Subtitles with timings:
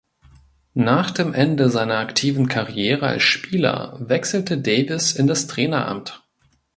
[0.73, 6.23] Nach dem Ende seiner aktiven Karriere als Spieler wechselte Davies in das Traineramt.